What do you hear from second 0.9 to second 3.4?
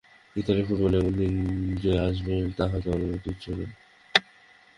এমন দিন যে আসবে, তা হয়তো অনুমিতই